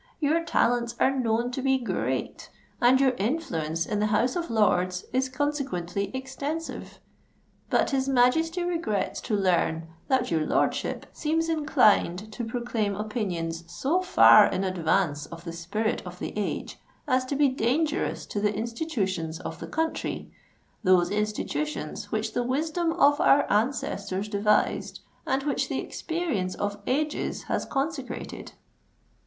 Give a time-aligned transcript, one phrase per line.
[0.19, 5.29] "Your talents are known to be great—and your influence in the House of Lords is
[5.29, 6.97] consequently extensive.
[7.69, 14.01] But his Majesty regrets to learn that your lordship seems inclined to proclaim opinions so
[14.01, 18.55] far in advance of the spirit of the age as to be dangerous to the
[18.55, 25.77] institutions of the country—those institutions which the wisdom of our ancestors devised, and which the
[25.79, 28.53] experience of ages has consecrated."